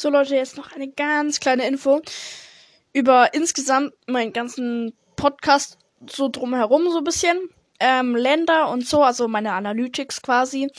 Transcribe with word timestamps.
So 0.00 0.08
Leute, 0.08 0.34
jetzt 0.34 0.56
noch 0.56 0.72
eine 0.72 0.88
ganz 0.88 1.40
kleine 1.40 1.68
Info 1.68 2.00
über 2.94 3.34
insgesamt 3.34 3.92
meinen 4.06 4.32
ganzen 4.32 4.94
Podcast 5.14 5.76
so 6.08 6.30
drumherum 6.30 6.90
so 6.90 6.96
ein 6.96 7.04
bisschen. 7.04 7.36
Ähm, 7.80 8.16
Länder 8.16 8.70
und 8.70 8.88
so, 8.88 9.02
also 9.02 9.28
meine 9.28 9.52
Analytics 9.52 10.22
quasi. 10.22 10.70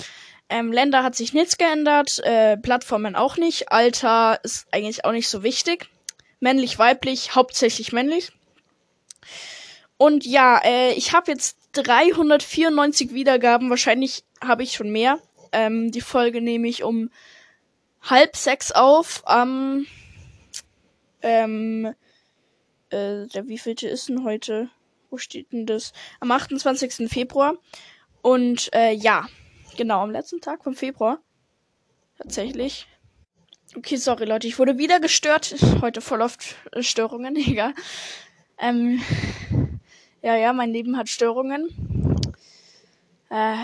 Ähm, 0.50 0.72
Länder 0.72 1.04
hat 1.04 1.14
sich 1.14 1.34
nichts 1.34 1.60
geändert, 1.60 2.18
äh, 2.24 2.58
Plattformen 2.58 3.16
auch 3.16 3.38
nicht. 3.38 3.72
Alter 3.72 4.40
ist 4.42 4.66
eigentlich 4.72 5.06
auch 5.06 5.12
nicht 5.12 5.30
so 5.30 5.44
wichtig. 5.44 5.88
Männlich, 6.40 6.80
weiblich, 6.80 7.36
hauptsächlich 7.36 7.94
männlich. 7.94 8.32
Und 9.98 10.26
ja, 10.26 10.60
äh, 10.64 10.94
ich 10.94 11.14
habe 11.14 11.30
jetzt 11.30 11.58
394 11.74 13.14
Wiedergaben. 13.14 13.70
Wahrscheinlich 13.70 14.24
habe 14.44 14.64
ich 14.64 14.72
schon 14.72 14.90
mehr. 14.90 15.20
Ähm, 15.52 15.92
die 15.92 16.02
Folge 16.02 16.42
nehme 16.42 16.68
ich 16.68 16.82
um 16.82 17.12
halb 18.02 18.36
sechs 18.36 18.72
auf. 18.72 19.24
Am 19.26 19.86
ähm, 21.22 21.94
äh, 22.90 23.28
der 23.28 23.48
wievielte 23.48 23.88
ist 23.88 24.10
denn 24.10 24.24
heute? 24.24 24.70
Wo 25.10 25.18
steht 25.18 25.52
denn 25.52 25.66
das? 25.66 25.94
Am 26.20 26.32
28. 26.32 27.10
Februar. 27.10 27.56
Und 28.22 28.74
äh, 28.74 28.92
ja, 28.92 29.28
genau, 29.78 30.02
am 30.02 30.12
letzten 30.12 30.42
Tag 30.42 30.64
vom 30.64 30.76
Februar. 30.76 31.20
Tatsächlich. 32.18 32.88
Okay, 33.76 33.96
sorry 33.96 34.26
Leute, 34.26 34.48
ich 34.48 34.60
wurde 34.60 34.78
wieder 34.78 35.00
gestört. 35.00 35.56
Heute 35.82 36.02
voll 36.02 36.22
oft 36.22 36.56
äh, 36.72 36.84
Störungen, 36.84 37.36
egal. 37.38 37.74
Ähm, 38.58 39.02
ja, 40.22 40.36
ja, 40.36 40.54
mein 40.54 40.72
Leben 40.72 40.98
hat 40.98 41.10
Störungen. 41.10 41.70
Äh, 43.30 43.56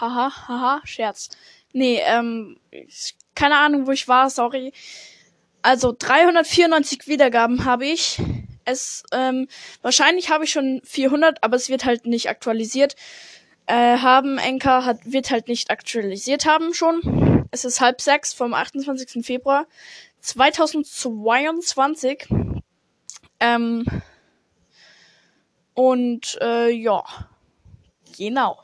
haha, 0.00 0.48
haha, 0.48 0.80
Scherz. 0.84 1.30
Nee, 1.72 2.00
ähm, 2.04 2.58
keine 3.36 3.58
Ahnung, 3.58 3.86
wo 3.86 3.92
ich 3.92 4.08
war, 4.08 4.30
sorry. 4.30 4.72
Also 5.62 5.94
394 5.96 7.06
Wiedergaben 7.06 7.64
habe 7.64 7.86
ich. 7.86 8.20
Es, 8.64 9.04
ähm, 9.12 9.46
wahrscheinlich 9.82 10.30
habe 10.30 10.42
ich 10.44 10.50
schon 10.50 10.80
400, 10.84 11.44
aber 11.44 11.54
es 11.56 11.68
wird 11.68 11.84
halt 11.84 12.06
nicht 12.06 12.28
aktualisiert. 12.28 12.96
Äh, 13.66 13.98
haben 13.98 14.38
Enker 14.38 14.84
hat, 14.84 14.98
wird 15.04 15.30
halt 15.30 15.46
nicht 15.48 15.70
aktualisiert 15.70 16.46
haben 16.46 16.74
schon. 16.74 17.46
Es 17.50 17.64
ist 17.64 17.80
halb 17.80 18.00
sechs 18.00 18.32
vom 18.32 18.54
28. 18.54 19.24
Februar 19.24 19.66
2022. 20.20 22.28
Ähm, 23.38 23.84
und 25.74 26.38
äh, 26.40 26.70
ja, 26.70 27.04
genau. 28.16 28.58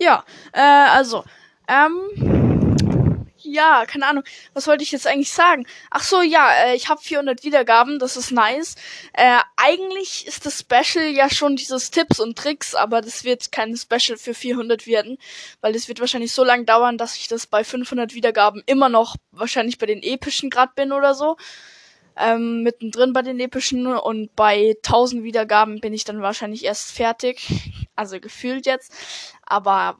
Ja, 0.00 0.24
äh, 0.54 0.60
also, 0.60 1.24
ähm, 1.68 3.26
ja, 3.36 3.84
keine 3.86 4.06
Ahnung, 4.06 4.24
was 4.54 4.66
wollte 4.66 4.82
ich 4.82 4.92
jetzt 4.92 5.06
eigentlich 5.06 5.30
sagen? 5.30 5.66
Ach 5.90 6.02
so, 6.02 6.22
ja, 6.22 6.48
äh, 6.64 6.74
ich 6.74 6.88
habe 6.88 7.02
400 7.02 7.44
Wiedergaben, 7.44 7.98
das 7.98 8.16
ist 8.16 8.30
nice. 8.30 8.76
Äh, 9.12 9.40
eigentlich 9.56 10.26
ist 10.26 10.46
das 10.46 10.60
Special 10.60 11.04
ja 11.06 11.28
schon 11.28 11.56
dieses 11.56 11.90
Tipps 11.90 12.18
und 12.18 12.38
Tricks, 12.38 12.74
aber 12.74 13.02
das 13.02 13.24
wird 13.24 13.52
kein 13.52 13.76
Special 13.76 14.16
für 14.16 14.32
400 14.32 14.86
werden, 14.86 15.18
weil 15.60 15.74
es 15.76 15.86
wird 15.86 16.00
wahrscheinlich 16.00 16.32
so 16.32 16.44
lange 16.44 16.64
dauern, 16.64 16.96
dass 16.96 17.16
ich 17.16 17.28
das 17.28 17.46
bei 17.46 17.62
500 17.62 18.14
Wiedergaben 18.14 18.62
immer 18.64 18.88
noch 18.88 19.16
wahrscheinlich 19.32 19.76
bei 19.76 19.86
den 19.86 20.02
epischen 20.02 20.48
grad 20.48 20.74
bin 20.76 20.92
oder 20.92 21.14
so. 21.14 21.36
Ähm, 22.16 22.62
mittendrin 22.62 23.12
bei 23.12 23.22
den 23.22 23.38
epischen 23.38 23.86
und 23.86 24.34
bei 24.34 24.76
1000 24.82 25.22
Wiedergaben 25.24 25.80
bin 25.80 25.92
ich 25.92 26.04
dann 26.04 26.22
wahrscheinlich 26.22 26.64
erst 26.64 26.92
fertig. 26.92 27.46
Also 27.96 28.20
gefühlt 28.20 28.66
jetzt 28.66 28.92
aber 29.50 29.98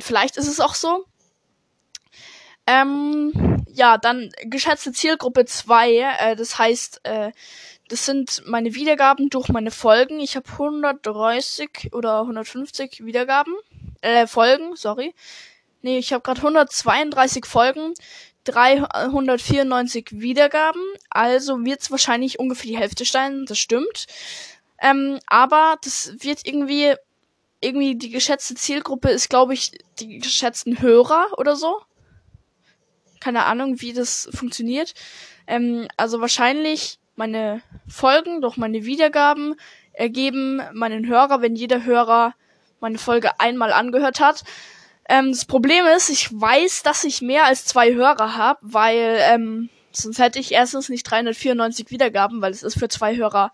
vielleicht 0.00 0.36
ist 0.36 0.48
es 0.48 0.60
auch 0.60 0.74
so. 0.74 1.04
Ähm, 2.66 3.64
ja, 3.72 3.98
dann 3.98 4.30
geschätzte 4.44 4.92
Zielgruppe 4.92 5.44
2, 5.44 5.96
äh, 5.96 6.36
das 6.36 6.58
heißt, 6.58 7.00
äh, 7.04 7.32
das 7.88 8.06
sind 8.06 8.42
meine 8.46 8.74
Wiedergaben 8.74 9.30
durch 9.30 9.48
meine 9.48 9.70
Folgen. 9.70 10.20
Ich 10.20 10.36
habe 10.36 10.48
130 10.48 11.90
oder 11.92 12.20
150 12.20 13.04
Wiedergaben, 13.04 13.54
äh, 14.02 14.26
Folgen, 14.26 14.76
sorry. 14.76 15.14
Nee, 15.82 15.98
ich 15.98 16.12
habe 16.12 16.22
gerade 16.22 16.40
132 16.40 17.46
Folgen, 17.46 17.94
394 18.44 20.08
Wiedergaben, 20.12 20.82
also 21.08 21.64
wird 21.64 21.80
es 21.80 21.90
wahrscheinlich 21.90 22.38
ungefähr 22.38 22.70
die 22.70 22.78
Hälfte 22.78 23.04
sein, 23.04 23.46
das 23.46 23.58
stimmt. 23.58 24.06
Ähm, 24.80 25.18
aber 25.26 25.76
das 25.82 26.14
wird 26.20 26.46
irgendwie 26.46 26.94
irgendwie 27.60 27.96
die 27.96 28.10
geschätzte 28.10 28.54
Zielgruppe 28.54 29.10
ist, 29.10 29.28
glaube 29.28 29.54
ich, 29.54 29.72
die 29.98 30.18
geschätzten 30.18 30.80
Hörer 30.80 31.26
oder 31.36 31.56
so. 31.56 31.80
Keine 33.20 33.44
Ahnung, 33.44 33.80
wie 33.80 33.92
das 33.92 34.28
funktioniert. 34.32 34.94
Ähm, 35.46 35.88
also 35.96 36.20
wahrscheinlich 36.20 36.98
meine 37.16 37.62
Folgen 37.86 38.40
durch 38.40 38.56
meine 38.56 38.84
Wiedergaben 38.84 39.56
ergeben 39.92 40.62
meinen 40.72 41.06
Hörer, 41.06 41.42
wenn 41.42 41.54
jeder 41.54 41.84
Hörer 41.84 42.34
meine 42.80 42.98
Folge 42.98 43.38
einmal 43.38 43.72
angehört 43.72 44.20
hat. 44.20 44.42
Ähm, 45.08 45.32
das 45.32 45.44
Problem 45.44 45.84
ist, 45.96 46.08
ich 46.08 46.30
weiß, 46.32 46.82
dass 46.82 47.04
ich 47.04 47.20
mehr 47.20 47.44
als 47.44 47.66
zwei 47.66 47.92
Hörer 47.92 48.36
habe, 48.36 48.60
weil 48.62 49.18
ähm, 49.20 49.68
sonst 49.92 50.18
hätte 50.18 50.38
ich 50.38 50.52
erstens 50.52 50.88
nicht 50.88 51.02
394 51.02 51.90
Wiedergaben, 51.90 52.40
weil 52.40 52.52
es 52.52 52.62
ist 52.62 52.78
für 52.78 52.88
zwei 52.88 53.16
Hörer 53.16 53.52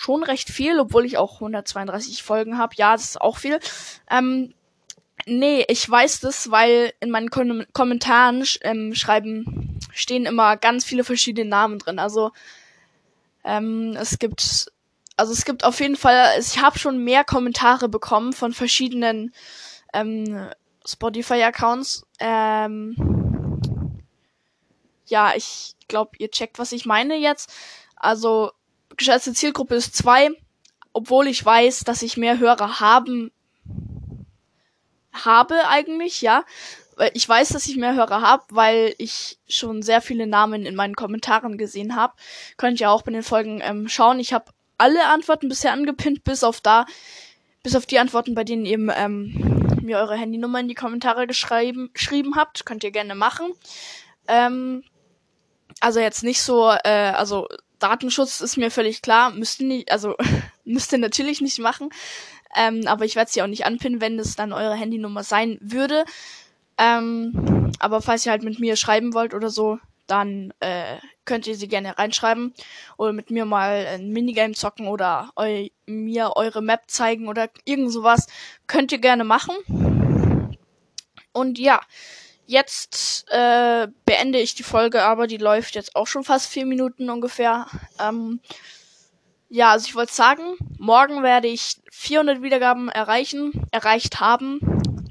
schon 0.00 0.22
recht 0.22 0.48
viel, 0.48 0.80
obwohl 0.80 1.04
ich 1.04 1.18
auch 1.18 1.34
132 1.34 2.22
Folgen 2.22 2.56
habe. 2.56 2.74
Ja, 2.76 2.92
das 2.92 3.04
ist 3.04 3.20
auch 3.20 3.36
viel. 3.36 3.60
Ähm, 4.08 4.54
nee, 5.26 5.62
ich 5.68 5.88
weiß 5.88 6.20
das, 6.20 6.50
weil 6.50 6.94
in 7.00 7.10
meinen 7.10 7.28
Kom 7.28 7.66
Kommentaren 7.74 8.42
ähm, 8.62 8.94
schreiben, 8.94 9.78
stehen 9.92 10.24
immer 10.24 10.56
ganz 10.56 10.86
viele 10.86 11.04
verschiedene 11.04 11.50
Namen 11.50 11.78
drin. 11.78 11.98
Also 11.98 12.30
ähm, 13.44 13.94
es 14.00 14.18
gibt, 14.18 14.72
also 15.18 15.34
es 15.34 15.44
gibt 15.44 15.64
auf 15.64 15.78
jeden 15.80 15.96
Fall, 15.96 16.30
ich 16.40 16.62
habe 16.62 16.78
schon 16.78 17.04
mehr 17.04 17.22
Kommentare 17.22 17.90
bekommen 17.90 18.32
von 18.32 18.54
verschiedenen 18.54 19.34
ähm, 19.92 20.48
Spotify-Accounts. 20.86 22.06
Ähm, 22.20 22.96
ja, 25.04 25.34
ich 25.36 25.74
glaube, 25.88 26.12
ihr 26.16 26.30
checkt, 26.30 26.58
was 26.58 26.72
ich 26.72 26.86
meine 26.86 27.16
jetzt. 27.16 27.52
Also 27.96 28.52
geschätzte 28.96 29.32
Zielgruppe 29.32 29.74
ist 29.74 29.96
zwei, 29.96 30.30
obwohl 30.92 31.26
ich 31.26 31.44
weiß, 31.44 31.84
dass 31.84 32.02
ich 32.02 32.16
mehr 32.16 32.38
Hörer 32.38 32.80
haben 32.80 33.30
habe 35.12 35.68
eigentlich, 35.68 36.22
ja. 36.22 36.44
Ich 37.14 37.26
weiß, 37.26 37.48
dass 37.50 37.66
ich 37.66 37.76
mehr 37.76 37.94
Hörer 37.94 38.20
habe, 38.20 38.44
weil 38.50 38.94
ich 38.98 39.38
schon 39.48 39.82
sehr 39.82 40.02
viele 40.02 40.26
Namen 40.26 40.66
in 40.66 40.74
meinen 40.74 40.94
Kommentaren 40.94 41.56
gesehen 41.56 41.96
habe. 41.96 42.12
Könnt 42.58 42.78
ihr 42.78 42.90
auch 42.90 43.02
bei 43.02 43.12
den 43.12 43.22
Folgen 43.22 43.60
ähm, 43.62 43.88
schauen. 43.88 44.20
Ich 44.20 44.34
habe 44.34 44.52
alle 44.76 45.06
Antworten 45.06 45.48
bisher 45.48 45.72
angepinnt, 45.72 46.24
bis 46.24 46.44
auf 46.44 46.60
da, 46.60 46.84
bis 47.62 47.74
auf 47.74 47.86
die 47.86 47.98
Antworten, 47.98 48.34
bei 48.34 48.44
denen 48.44 48.66
ihr 48.66 48.78
ähm, 48.96 49.78
mir 49.82 49.98
eure 49.98 50.16
Handynummer 50.16 50.60
in 50.60 50.68
die 50.68 50.74
Kommentare 50.74 51.26
geschrieben, 51.26 51.90
geschrieben 51.94 52.36
habt. 52.36 52.66
Könnt 52.66 52.84
ihr 52.84 52.90
gerne 52.90 53.14
machen. 53.14 53.52
Ähm, 54.28 54.84
also 55.80 56.00
jetzt 56.00 56.22
nicht 56.22 56.42
so, 56.42 56.70
äh, 56.70 57.12
also 57.14 57.48
Datenschutz 57.80 58.40
ist 58.40 58.56
mir 58.56 58.70
völlig 58.70 59.02
klar, 59.02 59.30
müsste 59.30 59.64
nicht, 59.64 59.90
also 59.90 60.16
müsste 60.64 60.98
natürlich 60.98 61.40
nicht 61.40 61.58
machen. 61.58 61.90
Ähm, 62.56 62.82
aber 62.86 63.04
ich 63.04 63.16
werde 63.16 63.30
sie 63.30 63.42
auch 63.42 63.46
nicht 63.46 63.64
anpinnen, 63.64 64.00
wenn 64.00 64.18
es 64.18 64.36
dann 64.36 64.52
eure 64.52 64.74
Handynummer 64.74 65.22
sein 65.22 65.58
würde. 65.60 66.04
Ähm, 66.78 67.72
aber 67.78 68.02
falls 68.02 68.26
ihr 68.26 68.32
halt 68.32 68.42
mit 68.42 68.58
mir 68.58 68.76
schreiben 68.76 69.14
wollt 69.14 69.34
oder 69.34 69.50
so, 69.50 69.78
dann 70.06 70.52
äh, 70.58 70.96
könnt 71.24 71.46
ihr 71.46 71.54
sie 71.54 71.68
gerne 71.68 71.96
reinschreiben 71.96 72.52
oder 72.96 73.12
mit 73.12 73.30
mir 73.30 73.44
mal 73.44 73.86
ein 73.86 74.08
Minigame 74.08 74.54
zocken 74.54 74.88
oder 74.88 75.30
eu 75.36 75.68
mir 75.86 76.32
eure 76.34 76.62
Map 76.62 76.82
zeigen 76.88 77.28
oder 77.28 77.48
irgend 77.64 77.92
sowas. 77.92 78.26
Könnt 78.66 78.90
ihr 78.90 78.98
gerne 78.98 79.24
machen. 79.24 79.54
Und 81.32 81.58
ja, 81.58 81.80
Jetzt 82.50 83.26
äh, 83.30 83.86
beende 84.04 84.40
ich 84.40 84.56
die 84.56 84.64
Folge, 84.64 85.04
aber 85.04 85.28
die 85.28 85.36
läuft 85.36 85.76
jetzt 85.76 85.94
auch 85.94 86.08
schon 86.08 86.24
fast 86.24 86.48
vier 86.48 86.66
Minuten 86.66 87.08
ungefähr. 87.08 87.68
Ähm, 88.00 88.40
ja, 89.48 89.70
also 89.70 89.86
ich 89.86 89.94
wollte 89.94 90.12
sagen, 90.12 90.56
morgen 90.76 91.22
werde 91.22 91.46
ich 91.46 91.76
400 91.92 92.42
Wiedergaben 92.42 92.88
erreichen, 92.88 93.68
erreicht 93.70 94.18
haben. 94.18 94.58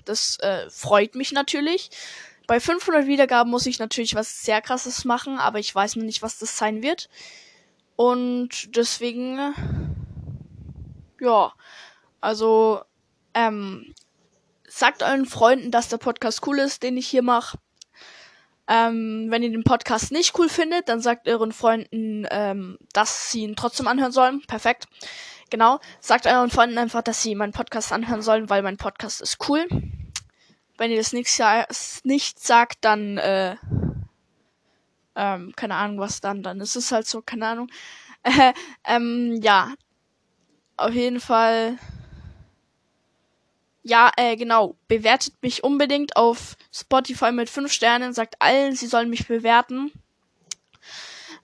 Das 0.03 0.37
äh, 0.39 0.69
freut 0.69 1.15
mich 1.15 1.31
natürlich. 1.31 1.91
Bei 2.45 2.59
500 2.59 3.07
Wiedergaben 3.07 3.49
muss 3.49 3.67
ich 3.67 3.79
natürlich 3.79 4.15
was 4.15 4.41
sehr 4.41 4.59
krasses 4.59 5.05
machen, 5.05 5.37
aber 5.39 5.59
ich 5.59 5.73
weiß 5.73 5.95
noch 5.95 6.03
nicht, 6.03 6.21
was 6.21 6.39
das 6.39 6.57
sein 6.57 6.83
wird. 6.83 7.07
Und 7.95 8.75
deswegen, 8.75 9.53
ja, 11.21 11.53
also, 12.19 12.81
ähm, 13.33 13.93
sagt 14.69 15.03
euren 15.03 15.25
Freunden, 15.25 15.71
dass 15.71 15.89
der 15.89 15.97
Podcast 15.97 16.45
cool 16.47 16.59
ist, 16.59 16.83
den 16.83 16.97
ich 16.97 17.07
hier 17.07 17.23
mache. 17.23 17.57
Ähm, 18.67 19.27
wenn 19.29 19.41
ihr 19.41 19.49
den 19.49 19.63
Podcast 19.63 20.11
nicht 20.11 20.37
cool 20.37 20.47
findet, 20.47 20.89
dann 20.89 21.01
sagt 21.01 21.27
euren 21.27 21.51
Freunden, 21.51 22.27
ähm, 22.29 22.77
dass 22.93 23.31
sie 23.31 23.41
ihn 23.41 23.55
trotzdem 23.55 23.87
anhören 23.87 24.11
sollen. 24.11 24.41
Perfekt. 24.45 24.87
Genau. 25.49 25.79
Sagt 25.99 26.27
euren 26.27 26.51
Freunden 26.51 26.77
einfach, 26.77 27.01
dass 27.01 27.23
sie 27.23 27.33
meinen 27.33 27.51
Podcast 27.51 27.91
anhören 27.91 28.21
sollen, 28.21 28.49
weil 28.49 28.61
mein 28.61 28.77
Podcast 28.77 29.21
ist 29.21 29.49
cool. 29.49 29.67
Wenn 30.77 30.91
ihr 30.91 30.97
das 30.97 31.13
nicht, 31.13 31.35
nicht 32.03 32.39
sagt, 32.39 32.77
dann, 32.81 33.17
äh, 33.17 33.55
ähm, 35.15 35.53
keine 35.55 35.75
Ahnung, 35.75 35.99
was 35.99 36.21
dann, 36.21 36.43
dann 36.43 36.61
ist 36.61 36.75
es 36.75 36.91
halt 36.91 37.07
so, 37.07 37.21
keine 37.23 37.47
Ahnung. 37.47 37.71
Äh, 38.21 38.53
ähm, 38.85 39.39
ja. 39.41 39.73
Auf 40.77 40.93
jeden 40.93 41.19
Fall. 41.19 41.77
Ja, 43.83 44.11
äh, 44.17 44.35
genau. 44.35 44.75
Bewertet 44.87 45.33
mich 45.41 45.63
unbedingt 45.63 46.15
auf 46.15 46.57
Spotify 46.71 47.31
mit 47.31 47.49
5 47.49 47.71
Sternen. 47.71 48.13
Sagt 48.13 48.35
allen, 48.39 48.75
sie 48.75 48.87
sollen 48.87 49.09
mich 49.09 49.27
bewerten. 49.27 49.91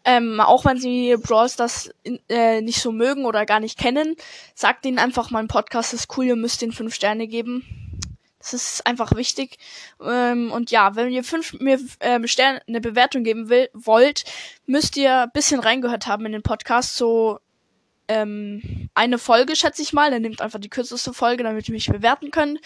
Ähm, 0.03 0.39
auch 0.39 0.65
wenn 0.65 0.77
sie 0.77 1.15
Brawl 1.17 1.49
Stars 1.49 1.89
äh, 2.29 2.61
nicht 2.61 2.79
so 2.79 2.91
mögen 2.91 3.25
oder 3.25 3.45
gar 3.47 3.59
nicht 3.59 3.79
kennen, 3.79 4.15
sagt 4.53 4.85
ihnen 4.85 4.99
einfach, 4.99 5.31
mein 5.31 5.47
Podcast 5.47 5.95
ist 5.95 6.15
cool, 6.15 6.25
ihr 6.25 6.35
müsst 6.35 6.61
den 6.61 6.71
5 6.71 6.93
Sterne 6.93 7.27
geben. 7.27 7.65
Das 8.45 8.53
ist 8.53 8.85
einfach 8.85 9.15
wichtig. 9.15 9.57
Ähm, 9.99 10.51
und 10.51 10.69
ja, 10.69 10.95
wenn 10.95 11.11
ihr 11.11 11.23
fünf 11.23 11.53
mir 11.53 11.79
ähm, 11.99 12.27
Sterne 12.27 12.61
eine 12.67 12.79
Bewertung 12.79 13.23
geben 13.23 13.49
will, 13.49 13.69
wollt, 13.73 14.23
müsst 14.67 14.97
ihr 14.97 15.27
bisschen 15.33 15.59
reingehört 15.59 16.05
haben 16.05 16.27
in 16.27 16.33
den 16.33 16.43
Podcast. 16.43 16.95
So 16.95 17.39
ähm, 18.07 18.89
eine 18.93 19.17
Folge, 19.17 19.55
schätze 19.55 19.81
ich 19.81 19.93
mal. 19.93 20.11
Dann 20.11 20.21
nehmt 20.21 20.41
einfach 20.41 20.59
die 20.59 20.69
kürzeste 20.69 21.13
Folge, 21.13 21.43
damit 21.43 21.67
ihr 21.67 21.73
mich 21.73 21.87
bewerten 21.87 22.31
könnt. 22.31 22.59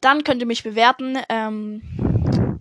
Dann 0.00 0.24
könnt 0.24 0.40
ihr 0.40 0.46
mich 0.46 0.62
bewerten. 0.62 1.18
Ähm, 1.28 2.60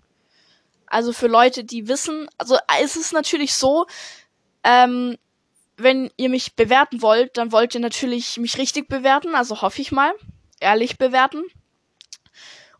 also 0.87 1.13
für 1.13 1.27
Leute, 1.27 1.63
die 1.63 1.87
wissen, 1.87 2.27
also 2.37 2.57
es 2.81 2.95
ist 2.97 3.13
natürlich 3.13 3.53
so, 3.53 3.85
ähm, 4.63 5.17
wenn 5.77 6.11
ihr 6.17 6.29
mich 6.29 6.55
bewerten 6.55 7.01
wollt, 7.01 7.37
dann 7.37 7.51
wollt 7.51 7.73
ihr 7.73 7.81
natürlich 7.81 8.37
mich 8.37 8.57
richtig 8.57 8.87
bewerten, 8.87 9.33
also 9.33 9.61
hoffe 9.61 9.81
ich 9.81 9.91
mal, 9.91 10.11
ehrlich 10.59 10.97
bewerten. 10.97 11.43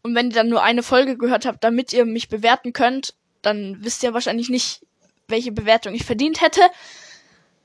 Und 0.04 0.16
wenn 0.16 0.28
ihr 0.28 0.36
dann 0.36 0.50
nur 0.50 0.64
eine 0.64 0.84
Folge 0.84 1.18
gehört 1.18 1.46
habt, 1.46 1.64
damit 1.64 1.94
ihr 1.94 2.06
mich 2.06 2.28
bewerten 2.28 2.74
könnt, 2.74 3.14
dann 3.42 3.78
wisst 3.80 4.04
ihr 4.04 4.14
wahrscheinlich 4.14 4.50
nicht, 4.50 4.86
welche 5.28 5.52
Bewertung 5.52 5.94
ich 5.94 6.06
verdient 6.06 6.42
hätte. 6.42 6.62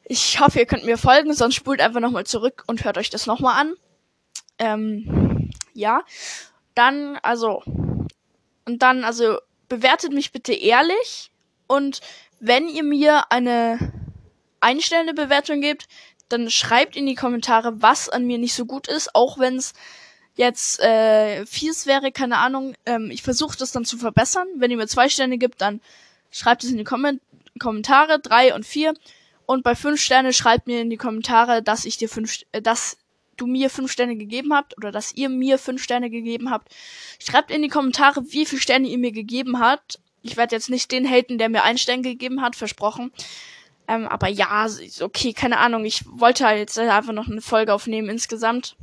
Ich 0.08 0.38
hoffe, 0.38 0.60
ihr 0.60 0.66
könnt 0.66 0.84
mir 0.84 0.98
folgen, 0.98 1.34
sonst 1.34 1.56
spult 1.56 1.80
einfach 1.80 2.00
nochmal 2.00 2.24
zurück 2.24 2.62
und 2.68 2.84
hört 2.84 2.96
euch 2.96 3.10
das 3.10 3.26
nochmal 3.26 3.60
an. 3.60 3.74
Ähm, 4.58 5.50
ja. 5.74 6.02
Dann, 6.74 7.16
also, 7.22 7.62
und 7.64 8.82
dann, 8.82 9.04
also, 9.04 9.38
bewertet 9.68 10.12
mich 10.12 10.30
bitte 10.30 10.52
ehrlich 10.54 11.32
und 11.66 12.00
wenn 12.38 12.68
ihr 12.68 12.84
mir 12.84 13.32
eine 13.32 13.92
einstellende 14.60 15.14
Bewertung 15.14 15.60
gebt, 15.60 15.88
dann 16.28 16.50
schreibt 16.50 16.96
in 16.96 17.06
die 17.06 17.14
Kommentare, 17.14 17.82
was 17.82 18.08
an 18.08 18.26
mir 18.26 18.38
nicht 18.38 18.54
so 18.54 18.64
gut 18.64 18.86
ist, 18.88 19.14
auch 19.14 19.38
wenn 19.38 19.56
es 19.56 19.72
jetzt 20.34 20.80
äh, 20.80 21.46
fies 21.46 21.86
wäre, 21.86 22.12
keine 22.12 22.38
Ahnung. 22.38 22.74
Ähm, 22.84 23.10
ich 23.10 23.22
versuche 23.22 23.56
das 23.56 23.72
dann 23.72 23.84
zu 23.84 23.96
verbessern. 23.96 24.46
Wenn 24.56 24.70
ihr 24.70 24.76
mir 24.76 24.86
zwei 24.86 25.08
Sterne 25.08 25.38
gibt, 25.38 25.60
dann 25.60 25.80
schreibt 26.30 26.62
es 26.62 26.70
in 26.70 26.76
die 26.76 26.84
Kom 26.84 27.20
Kommentare, 27.58 28.20
drei 28.20 28.54
und 28.54 28.66
vier. 28.66 28.94
Und 29.46 29.62
bei 29.62 29.74
fünf 29.74 30.00
Sterne 30.00 30.32
schreibt 30.32 30.66
mir 30.66 30.80
in 30.80 30.90
die 30.90 30.96
Kommentare, 30.96 31.62
dass 31.62 31.84
ich 31.84 31.96
dir 31.96 32.08
fünf, 32.08 32.38
äh, 32.52 32.60
dass 32.60 32.98
du 33.36 33.46
mir 33.46 33.70
fünf 33.70 33.92
Sterne 33.92 34.16
gegeben 34.16 34.52
habt 34.54 34.76
oder 34.76 34.90
dass 34.90 35.14
ihr 35.14 35.28
mir 35.28 35.58
fünf 35.58 35.82
Sterne 35.82 36.10
gegeben 36.10 36.50
habt. 36.50 36.74
Schreibt 37.18 37.50
in 37.50 37.62
die 37.62 37.68
Kommentare, 37.68 38.24
wie 38.32 38.46
viele 38.46 38.62
Sterne 38.62 38.88
ihr 38.88 38.98
mir 38.98 39.12
gegeben 39.12 39.60
habt. 39.60 40.00
Ich 40.22 40.36
werde 40.36 40.56
jetzt 40.56 40.70
nicht 40.70 40.90
den 40.90 41.08
haten, 41.08 41.38
der 41.38 41.48
mir 41.48 41.62
einen 41.62 41.78
Stern 41.78 42.02
gegeben 42.02 42.42
hat, 42.42 42.56
versprochen. 42.56 43.12
Ähm, 43.88 44.08
aber 44.08 44.28
ja, 44.28 44.66
okay, 45.00 45.32
keine 45.32 45.58
Ahnung. 45.58 45.84
Ich 45.84 46.02
wollte 46.06 46.46
halt 46.46 46.58
jetzt 46.58 46.78
einfach 46.78 47.12
noch 47.12 47.28
eine 47.28 47.42
Folge 47.42 47.72
aufnehmen 47.72 48.08
insgesamt 48.08 48.76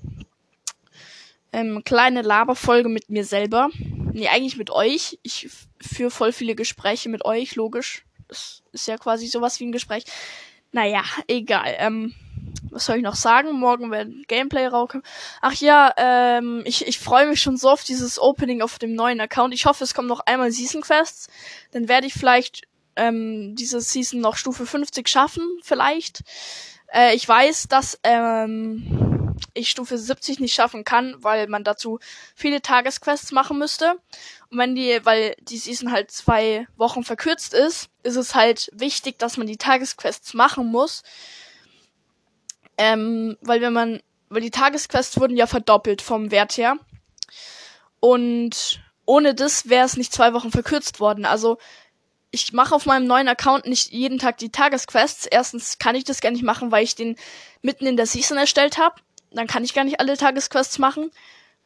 ähm, 1.53 1.83
kleine 1.85 2.23
Laberfolge 2.23 2.89
mit 2.89 3.09
mir 3.09 3.23
selber. 3.23 3.69
Nee, 4.11 4.27
eigentlich 4.27 4.57
mit 4.57 4.71
euch. 4.71 5.19
Ich 5.21 5.49
führe 5.79 6.11
voll 6.11 6.33
viele 6.33 6.55
Gespräche 6.55 7.09
mit 7.09 7.23
euch, 7.23 7.55
logisch. 7.55 8.03
Das 8.27 8.63
ist 8.71 8.87
ja 8.87 8.97
quasi 8.97 9.27
sowas 9.27 9.59
wie 9.59 9.65
ein 9.65 9.71
Gespräch. 9.71 10.03
Naja, 10.73 11.03
egal. 11.27 11.75
Ähm, 11.77 12.13
was 12.71 12.85
soll 12.85 12.97
ich 12.97 13.03
noch 13.03 13.15
sagen? 13.15 13.51
Morgen 13.53 13.91
werden 13.91 14.25
Gameplay 14.27 14.65
rauskommen. 14.67 15.05
Ach 15.41 15.53
ja, 15.53 15.93
ähm, 15.97 16.63
ich, 16.65 16.87
ich 16.87 16.99
freue 16.99 17.27
mich 17.27 17.41
schon 17.41 17.57
so 17.57 17.69
auf 17.69 17.83
dieses 17.83 18.19
Opening 18.19 18.61
auf 18.61 18.79
dem 18.79 18.95
neuen 18.95 19.21
Account. 19.21 19.53
Ich 19.53 19.65
hoffe, 19.65 19.83
es 19.83 19.93
kommt 19.93 20.07
noch 20.07 20.21
einmal 20.21 20.51
Season 20.51 20.81
Quests. 20.81 21.29
Dann 21.71 21.87
werde 21.87 22.07
ich 22.07 22.13
vielleicht 22.13 22.63
ähm, 22.95 23.55
diese 23.55 23.79
Season 23.79 24.19
noch 24.19 24.35
Stufe 24.35 24.65
50 24.65 25.07
schaffen, 25.07 25.47
vielleicht. 25.61 26.23
Äh, 26.91 27.15
ich 27.15 27.27
weiß, 27.27 27.67
dass 27.67 27.99
ähm, 28.03 29.12
ich 29.53 29.69
Stufe 29.69 29.97
70 29.97 30.39
nicht 30.39 30.53
schaffen 30.53 30.83
kann, 30.83 31.15
weil 31.19 31.47
man 31.47 31.63
dazu 31.63 31.99
viele 32.35 32.61
Tagesquests 32.61 33.31
machen 33.31 33.57
müsste. 33.57 33.95
Und 34.49 34.57
wenn 34.57 34.75
die, 34.75 34.99
weil 35.03 35.35
die 35.41 35.57
Season 35.57 35.91
halt 35.91 36.11
zwei 36.11 36.67
Wochen 36.75 37.03
verkürzt 37.03 37.53
ist, 37.53 37.89
ist 38.03 38.15
es 38.15 38.35
halt 38.35 38.69
wichtig, 38.73 39.19
dass 39.19 39.37
man 39.37 39.47
die 39.47 39.57
Tagesquests 39.57 40.33
machen 40.33 40.67
muss. 40.67 41.03
Ähm, 42.77 43.37
weil 43.41 43.61
wenn 43.61 43.73
man, 43.73 44.01
weil 44.29 44.41
die 44.41 44.51
Tagesquests 44.51 45.19
wurden 45.19 45.37
ja 45.37 45.47
verdoppelt 45.47 46.01
vom 46.01 46.31
Wert 46.31 46.57
her. 46.57 46.77
Und 47.99 48.81
ohne 49.05 49.35
das 49.35 49.69
wäre 49.69 49.85
es 49.85 49.97
nicht 49.97 50.13
zwei 50.13 50.33
Wochen 50.33 50.51
verkürzt 50.51 50.99
worden. 50.99 51.25
Also 51.25 51.57
ich 52.31 52.51
mache 52.51 52.73
auf 52.73 52.87
meinem 52.87 53.05
neuen 53.05 53.27
Account 53.27 53.67
nicht 53.67 53.91
jeden 53.91 54.17
Tag 54.17 54.39
die 54.39 54.49
Tagesquests. 54.49 55.27
Erstens 55.27 55.77
kann 55.77 55.95
ich 55.95 56.03
das 56.03 56.19
gar 56.19 56.31
nicht 56.31 56.43
machen, 56.43 56.71
weil 56.71 56.83
ich 56.83 56.95
den 56.95 57.15
mitten 57.61 57.85
in 57.85 57.95
der 57.95 58.07
Season 58.07 58.37
erstellt 58.37 58.79
habe 58.79 58.95
dann 59.33 59.47
kann 59.47 59.63
ich 59.63 59.73
gar 59.73 59.83
nicht 59.83 59.99
alle 59.99 60.17
Tagesquests 60.17 60.79
machen. 60.79 61.11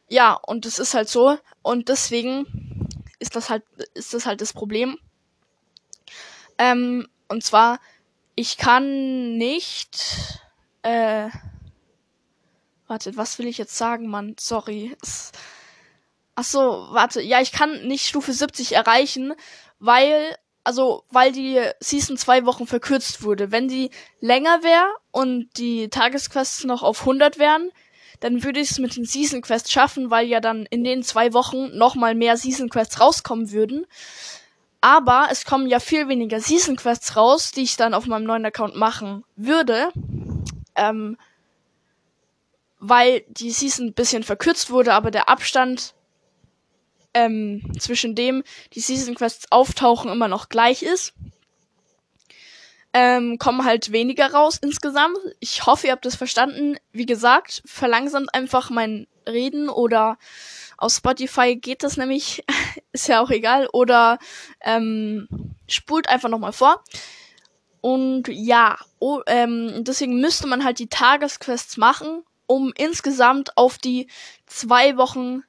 Ja, 0.10 0.34
und 0.34 0.66
das 0.66 0.80
ist 0.80 0.94
halt 0.94 1.10
so. 1.10 1.38
Und 1.62 1.90
deswegen 1.90 2.88
ist 3.20 3.36
das 3.36 3.50
halt, 3.50 3.64
ist 3.94 4.14
das 4.14 4.26
halt 4.26 4.42
das 4.42 4.54
Problem. 4.54 4.98
Ähm, 6.58 7.08
und 7.28 7.44
zwar, 7.44 7.80
ich 8.36 8.58
kann 8.58 9.38
nicht, 9.38 10.40
äh, 10.84 11.30
warte, 12.88 13.18
was 13.18 13.38
will 13.40 13.48
ich 13.48 13.58
jetzt 13.58 13.78
sagen, 13.78 14.08
Mann? 14.08 14.36
Sorry. 14.40 14.96
Ach 16.36 16.44
so, 16.44 16.88
warte, 16.92 17.22
ja, 17.22 17.42
ich 17.42 17.52
kann 17.52 17.88
nicht 17.88 18.08
Stufe 18.08 18.32
70 18.32 18.74
erreichen, 18.74 19.34
weil 19.80 20.38
also 20.68 21.06
weil 21.10 21.32
die 21.32 21.62
Season 21.80 22.18
zwei 22.18 22.46
Wochen 22.46 22.68
verkürzt 22.68 23.24
wurde. 23.24 23.54
Wenn 23.54 23.70
die 23.70 23.90
länger 24.20 24.64
wäre 24.64 24.88
und 25.12 25.48
die 25.56 25.88
Tagesquests 25.88 26.66
noch 26.66 26.84
auf 26.84 27.00
100 27.00 27.40
wären, 27.40 27.72
dann 28.20 28.44
würde 28.44 28.60
ich 28.60 28.72
es 28.72 28.78
mit 28.78 28.98
den 28.98 29.06
Season 29.06 29.42
Quests 29.42 29.72
schaffen, 29.72 30.12
weil 30.12 30.28
ja 30.28 30.42
dann 30.42 30.66
in 30.66 30.84
den 30.84 31.04
zwei 31.04 31.32
Wochen 31.32 31.78
nochmal 31.78 32.16
mehr 32.16 32.36
Season 32.36 32.68
Quests 32.68 33.00
rauskommen 33.00 33.52
würden. 33.52 33.86
Aber 34.82 35.30
es 35.32 35.46
kommen 35.46 35.68
ja 35.68 35.80
viel 35.80 36.10
weniger 36.10 36.42
Season 36.42 36.76
Quests 36.76 37.16
raus, 37.16 37.52
die 37.52 37.64
ich 37.64 37.78
dann 37.78 37.94
auf 37.94 38.06
meinem 38.06 38.26
neuen 38.26 38.46
Account 38.46 38.76
machen 38.76 39.24
würde. 39.38 39.88
Ähm, 40.76 41.18
weil 42.80 43.24
die 43.30 43.52
Season 43.52 43.88
ein 43.88 43.94
bisschen 43.94 44.24
verkürzt 44.24 44.70
wurde, 44.70 44.94
aber 44.94 45.12
der 45.12 45.30
Abstand 45.30 45.96
ähm, 47.18 47.62
zwischen 47.80 48.14
dem 48.14 48.44
die 48.74 48.80
Season 48.80 49.16
Quests 49.16 49.52
auftauchen 49.52 50.12
immer 50.12 50.28
noch 50.28 50.50
gleich 50.50 50.84
ist. 50.84 51.14
Ähm, 52.94 53.38
kommen 53.40 53.66
halt 53.66 53.92
weniger 53.92 54.32
raus 54.32 54.60
insgesamt. 54.62 55.18
Ich 55.40 55.66
hoffe, 55.66 55.88
ihr 55.88 55.94
habt 55.94 56.06
das 56.06 56.16
verstanden. 56.16 56.78
Wie 56.92 57.08
gesagt, 57.08 57.64
verlangsamt 57.66 58.34
einfach 58.34 58.70
mein 58.70 59.08
Reden 59.28 59.68
oder 59.68 60.18
auf 60.78 60.94
Spotify 60.94 61.56
geht 61.56 61.84
das 61.84 61.98
nämlich, 61.98 62.46
ist 62.92 63.08
ja 63.08 63.22
auch 63.22 63.32
egal. 63.32 63.68
Oder 63.74 64.20
ähm, 64.62 65.28
spult 65.68 66.10
einfach 66.10 66.30
nochmal 66.30 66.54
vor. 66.54 66.84
Und 67.82 68.28
ja, 68.28 68.78
oh, 69.00 69.22
ähm, 69.26 69.84
deswegen 69.84 70.20
müsste 70.22 70.48
man 70.48 70.64
halt 70.64 70.78
die 70.80 70.90
Tagesquests 70.90 71.78
machen, 71.78 72.24
um 72.46 72.74
insgesamt 72.78 73.58
auf 73.58 73.78
die 73.78 74.08
zwei 74.46 74.98
Wochen 74.98 75.44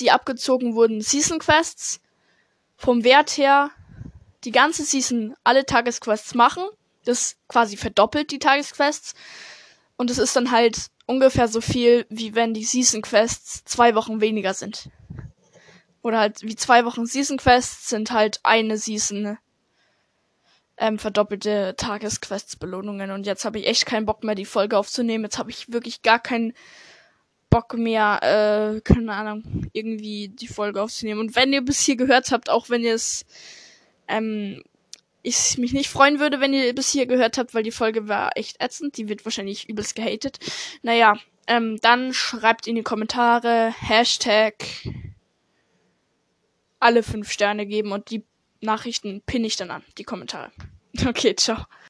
die 0.00 0.10
abgezogen 0.10 0.74
wurden, 0.74 1.00
Season 1.00 1.38
Quests 1.38 2.00
vom 2.76 3.04
Wert 3.04 3.36
her 3.36 3.70
die 4.44 4.52
ganze 4.52 4.84
Season 4.84 5.34
alle 5.44 5.66
Tagesquests 5.66 6.34
machen. 6.34 6.64
Das 7.04 7.36
quasi 7.48 7.76
verdoppelt 7.76 8.30
die 8.30 8.38
Tagesquests. 8.38 9.14
Und 9.96 10.10
es 10.10 10.18
ist 10.18 10.36
dann 10.36 10.50
halt 10.50 10.90
ungefähr 11.06 11.48
so 11.48 11.60
viel, 11.60 12.06
wie 12.08 12.34
wenn 12.34 12.54
die 12.54 12.64
Season 12.64 13.02
Quests 13.02 13.64
zwei 13.64 13.94
Wochen 13.94 14.20
weniger 14.20 14.54
sind. 14.54 14.90
Oder 16.02 16.20
halt 16.20 16.42
wie 16.42 16.54
zwei 16.54 16.84
Wochen 16.84 17.06
Season 17.06 17.38
Quests 17.38 17.88
sind 17.88 18.12
halt 18.12 18.40
eine 18.44 18.78
Season 18.78 19.38
ähm, 20.76 20.98
verdoppelte 20.98 21.74
Tagesquests 21.76 22.56
Belohnungen. 22.56 23.10
Und 23.10 23.26
jetzt 23.26 23.44
habe 23.44 23.58
ich 23.58 23.66
echt 23.66 23.86
keinen 23.86 24.06
Bock 24.06 24.22
mehr, 24.22 24.36
die 24.36 24.44
Folge 24.44 24.78
aufzunehmen. 24.78 25.24
Jetzt 25.24 25.38
habe 25.38 25.50
ich 25.50 25.72
wirklich 25.72 26.02
gar 26.02 26.20
keinen 26.20 26.52
Bock 27.50 27.74
mehr, 27.74 28.20
äh, 28.76 28.80
keine 28.80 29.12
Ahnung, 29.12 29.70
irgendwie 29.72 30.28
die 30.28 30.48
Folge 30.48 30.82
aufzunehmen. 30.82 31.20
Und 31.20 31.36
wenn 31.36 31.52
ihr 31.52 31.62
bis 31.62 31.80
hier 31.80 31.96
gehört 31.96 32.30
habt, 32.30 32.50
auch 32.50 32.68
wenn 32.68 32.82
ihr 32.82 32.94
es, 32.94 33.24
ähm, 34.06 34.62
ich 35.22 35.58
mich 35.58 35.72
nicht 35.72 35.88
freuen 35.88 36.20
würde, 36.20 36.40
wenn 36.40 36.52
ihr 36.52 36.74
bis 36.74 36.90
hier 36.90 37.06
gehört 37.06 37.38
habt, 37.38 37.54
weil 37.54 37.62
die 37.62 37.70
Folge 37.70 38.08
war 38.08 38.36
echt 38.36 38.62
ätzend. 38.62 38.96
Die 38.96 39.08
wird 39.08 39.24
wahrscheinlich 39.24 39.68
übelst 39.68 39.94
gehatet. 39.94 40.38
Naja, 40.82 41.16
ähm, 41.46 41.78
dann 41.80 42.12
schreibt 42.12 42.66
in 42.66 42.76
die 42.76 42.82
Kommentare 42.82 43.74
Hashtag 43.78 44.54
alle 46.78 47.02
fünf 47.02 47.32
Sterne 47.32 47.66
geben 47.66 47.92
und 47.92 48.10
die 48.10 48.24
Nachrichten 48.60 49.22
pinne 49.24 49.46
ich 49.46 49.56
dann 49.56 49.70
an, 49.70 49.84
die 49.96 50.04
Kommentare. 50.04 50.52
Okay, 51.06 51.36
ciao. 51.36 51.64